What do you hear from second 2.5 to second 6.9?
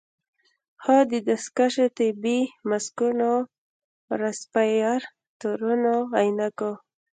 ماسکونو، رسپايرتورونو، عينکو